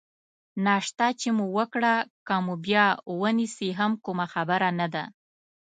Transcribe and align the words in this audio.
ناشته 0.65 1.07
چې 1.19 1.29
مو 1.37 1.45
وکړه، 1.57 1.95
که 2.27 2.35
مو 2.45 2.53
بیا 2.65 2.85
ونیسي 3.21 3.69
هم 3.79 3.91
کومه 4.05 4.25
خبره 4.33 4.69
نه 4.79 4.87
ده. 4.93 5.03